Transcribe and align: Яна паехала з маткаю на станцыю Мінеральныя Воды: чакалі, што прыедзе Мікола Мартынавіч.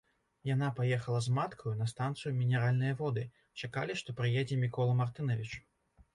Яна 0.51 0.69
паехала 0.77 1.19
з 1.25 1.33
маткаю 1.39 1.73
на 1.81 1.87
станцыю 1.91 2.31
Мінеральныя 2.39 2.97
Воды: 3.03 3.27
чакалі, 3.61 4.01
што 4.01 4.19
прыедзе 4.23 4.61
Мікола 4.65 4.99
Мартынавіч. 5.05 5.49